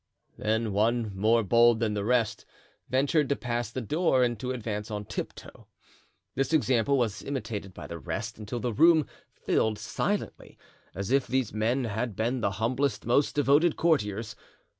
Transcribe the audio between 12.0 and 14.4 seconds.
been the humblest, most devoted courtiers.